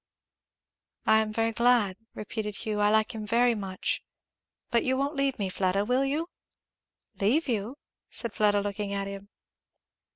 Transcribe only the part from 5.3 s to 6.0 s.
me, Fleda,